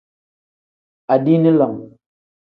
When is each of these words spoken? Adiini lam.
Adiini 1.13 1.51
lam. 1.57 1.75